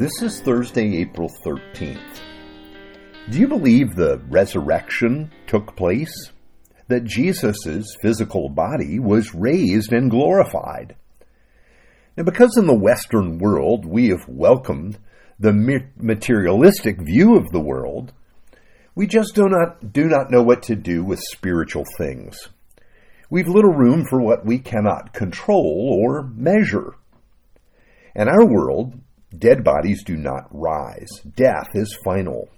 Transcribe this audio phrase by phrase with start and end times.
[0.00, 2.20] This is Thursday, April 13th.
[3.28, 6.32] Do you believe the resurrection took place?
[6.88, 10.96] That Jesus' physical body was raised and glorified?
[12.16, 14.96] Now, because in the Western world we have welcomed
[15.38, 15.52] the
[15.98, 18.14] materialistic view of the world,
[18.94, 22.48] we just do not, do not know what to do with spiritual things.
[23.28, 26.94] We've little room for what we cannot control or measure.
[28.14, 28.94] In our world,
[29.36, 31.08] Dead bodies do not rise.
[31.36, 32.48] Death is final.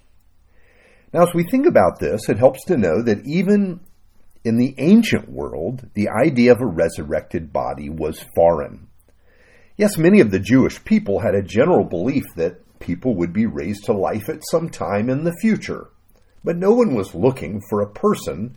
[1.12, 3.80] Now, as we think about this, it helps to know that even
[4.44, 8.88] in the ancient world, the idea of a resurrected body was foreign.
[9.76, 13.84] Yes, many of the Jewish people had a general belief that people would be raised
[13.84, 15.88] to life at some time in the future,
[16.42, 18.56] but no one was looking for a person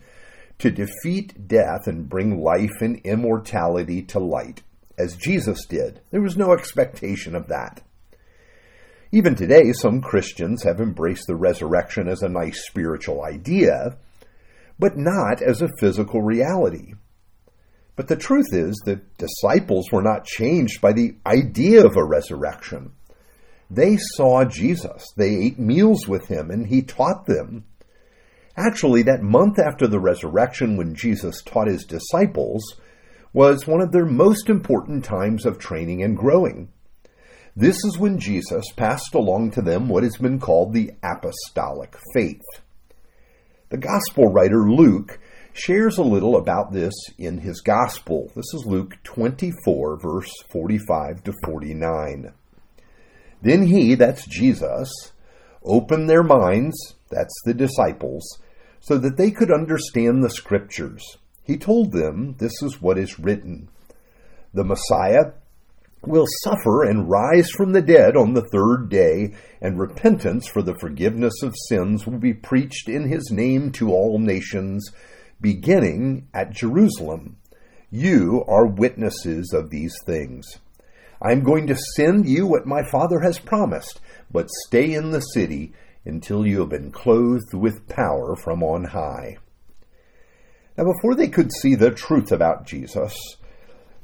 [0.58, 4.62] to defeat death and bring life and immortality to light,
[4.98, 6.00] as Jesus did.
[6.10, 7.82] There was no expectation of that.
[9.16, 13.96] Even today, some Christians have embraced the resurrection as a nice spiritual idea,
[14.78, 16.92] but not as a physical reality.
[17.96, 22.92] But the truth is that disciples were not changed by the idea of a resurrection.
[23.70, 27.64] They saw Jesus, they ate meals with him, and he taught them.
[28.54, 32.62] Actually, that month after the resurrection, when Jesus taught his disciples,
[33.32, 36.68] was one of their most important times of training and growing.
[37.58, 42.44] This is when Jesus passed along to them what has been called the apostolic faith.
[43.70, 45.18] The gospel writer Luke
[45.54, 48.30] shares a little about this in his gospel.
[48.36, 52.34] This is Luke 24, verse 45 to 49.
[53.40, 54.90] Then he, that's Jesus,
[55.64, 56.76] opened their minds,
[57.08, 58.38] that's the disciples,
[58.80, 61.02] so that they could understand the scriptures.
[61.42, 63.70] He told them, This is what is written.
[64.52, 65.32] The Messiah
[66.04, 70.76] will suffer and rise from the dead on the third day, and repentance for the
[70.80, 74.90] forgiveness of sins will be preached in his name to all nations,
[75.40, 77.36] beginning at Jerusalem.
[77.90, 80.46] You are witnesses of these things.
[81.20, 84.00] I am going to send you what my Father has promised,
[84.30, 85.72] but stay in the city
[86.04, 89.38] until you have been clothed with power from on high.
[90.76, 93.16] Now, before they could see the truth about Jesus,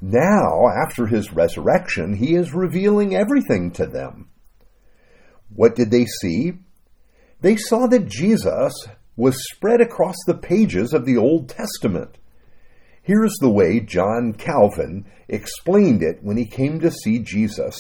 [0.05, 4.31] now, after his resurrection, he is revealing everything to them.
[5.55, 6.55] What did they see?
[7.41, 8.73] They saw that Jesus
[9.15, 12.19] was spread across the pages of the Old Testament.
[13.01, 17.79] Here's the way John Calvin explained it when he came to see Jesus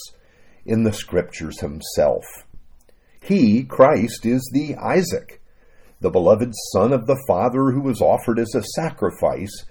[0.64, 2.24] in the Scriptures himself.
[3.20, 5.42] He, Christ, is the Isaac,
[6.00, 9.64] the beloved Son of the Father who was offered as a sacrifice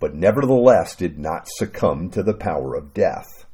[0.00, 3.46] but nevertheless did not succumb to the power of death.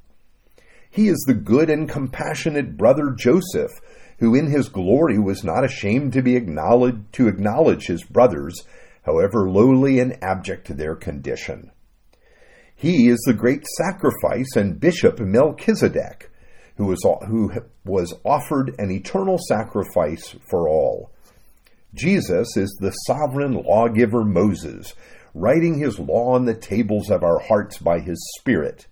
[0.89, 3.73] He is the good and compassionate brother Joseph,
[4.19, 8.65] who in his glory was not ashamed to be acknowledged to acknowledge his brothers,
[9.03, 11.71] however lowly and abject their condition.
[12.75, 16.31] He is the great sacrifice and bishop Melchizedek,
[16.77, 17.53] who was, who
[17.84, 21.11] was offered an eternal sacrifice for all.
[21.95, 24.95] Jesus is the sovereign lawgiver Moses,
[25.36, 28.86] writing his law on the tables of our hearts by his Spirit.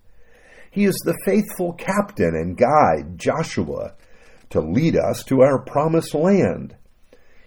[0.70, 3.94] He is the faithful captain and guide, Joshua,
[4.50, 6.76] to lead us to our promised land.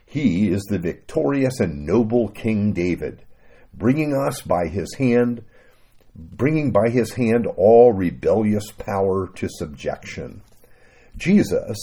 [0.03, 3.23] He is the victorious and noble King David,
[3.71, 5.43] bringing us by his hand,
[6.15, 10.41] bringing by his hand all rebellious power to subjection.
[11.17, 11.77] Jesus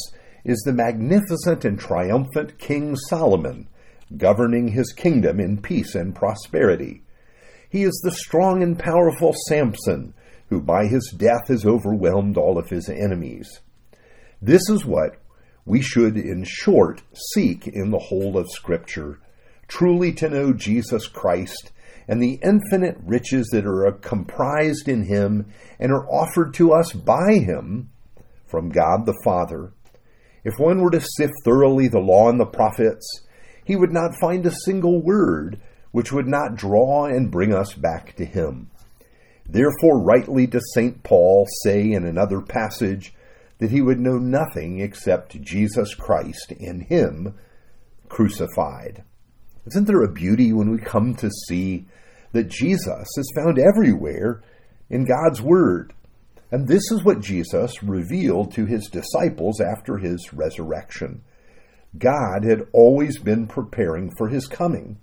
[0.45, 3.69] is the magnificent and triumphant King Solomon,
[4.17, 7.03] governing his kingdom in peace and prosperity.
[7.69, 10.15] He is the strong and powerful Samson,
[10.49, 13.61] who by his death has overwhelmed all of his enemies.
[14.41, 15.17] This is what
[15.65, 17.03] we should, in short,
[17.33, 19.19] seek in the whole of Scripture
[19.69, 21.73] truly to know Jesus Christ
[22.07, 25.47] and the infinite riches that are comprised in him
[25.79, 27.91] and are offered to us by him
[28.47, 29.73] from God the Father.
[30.45, 33.23] If one were to sift thoroughly the law and the prophets,
[33.65, 38.17] he would not find a single word which would not draw and bring us back
[38.17, 38.71] to him.
[39.49, 41.03] Therefore, rightly does St.
[41.03, 43.15] Paul say in another passage
[43.59, 47.35] that he would know nothing except Jesus Christ in him
[48.09, 49.05] crucified.
[49.67, 51.87] Isn't there a beauty when we come to see
[52.33, 54.43] that Jesus is found everywhere
[54.91, 55.93] in God's Word?
[56.51, 61.23] And this is what Jesus revealed to his disciples after his resurrection.
[61.99, 64.99] God had always been preparing for his coming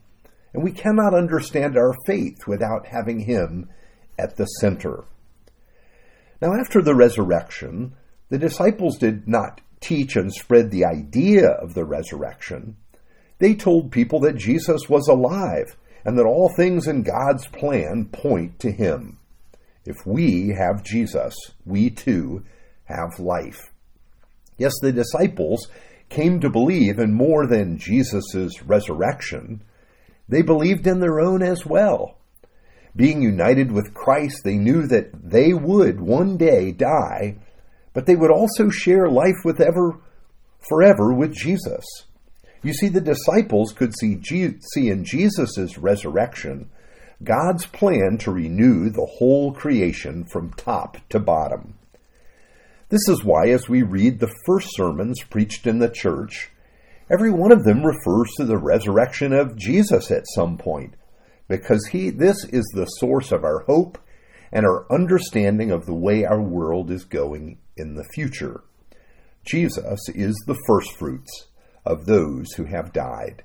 [0.53, 3.69] and we cannot understand our faith without having Him
[4.19, 5.05] at the center.
[6.41, 7.93] Now, after the resurrection,
[8.29, 12.77] the disciples did not teach and spread the idea of the resurrection,
[13.39, 18.59] they told people that Jesus was alive and that all things in God's plan point
[18.59, 19.17] to him.
[19.85, 21.33] If we have Jesus,
[21.65, 22.43] we too
[22.85, 23.71] have life.
[24.57, 25.67] Yes, the disciples
[26.11, 29.63] came to believe in more than Jesus' resurrection.
[30.29, 32.17] They believed in their own as well.
[32.95, 37.37] Being united with Christ, they knew that they would one day die,
[37.93, 39.99] but they would also share life with ever
[40.69, 41.85] forever with Jesus.
[42.61, 46.69] You see, the disciples could see, see in Jesus' resurrection
[47.23, 51.75] God's plan to renew the whole creation from top to bottom.
[52.91, 56.51] This is why, as we read the first sermons preached in the church,
[57.09, 60.95] every one of them refers to the resurrection of Jesus at some point,
[61.47, 63.97] because he, this is the source of our hope
[64.51, 68.61] and our understanding of the way our world is going in the future.
[69.45, 71.47] Jesus is the firstfruits
[71.85, 73.41] of those who have died.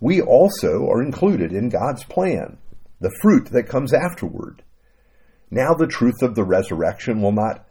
[0.00, 2.58] We also are included in God's plan,
[3.00, 4.64] the fruit that comes afterward.
[5.48, 7.64] Now, the truth of the resurrection will not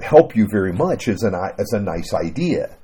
[0.00, 2.76] help you very much as, an, as a nice idea.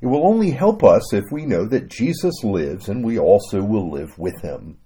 [0.00, 3.90] It will only help us if we know that Jesus lives and we also will
[3.90, 4.78] live with him.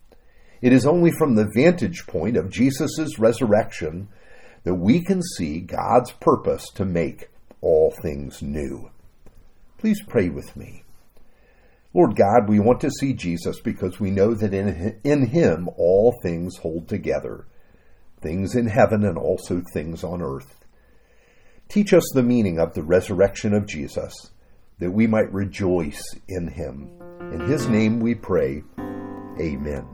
[0.62, 4.08] It is only from the vantage point of Jesus' resurrection
[4.64, 7.30] that we can see God's purpose to make
[7.60, 8.90] all things new.
[9.78, 10.84] Please pray with me.
[11.92, 16.14] Lord God, we want to see Jesus because we know that in, in him all
[16.22, 17.46] things hold together,
[18.20, 20.59] things in heaven and also things on earth.
[21.70, 24.32] Teach us the meaning of the resurrection of Jesus,
[24.80, 26.90] that we might rejoice in him.
[27.32, 28.64] In his name we pray.
[29.40, 29.86] Amen.